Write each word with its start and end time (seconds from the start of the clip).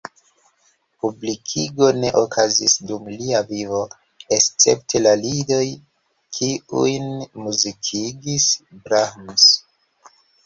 Publikigo 1.01 1.89
ne 1.97 2.09
okazis 2.21 2.77
dum 2.91 3.03
lia 3.17 3.41
vivo, 3.51 3.81
escepte 4.37 5.01
la 5.03 5.13
lidoj, 5.25 5.67
kiujn 6.39 7.07
muzikigis 7.43 8.49
Brahms. 8.89 9.47